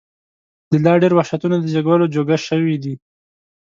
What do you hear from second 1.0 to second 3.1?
ډېرو وحشتونو د زېږولو جوګه شوي دي.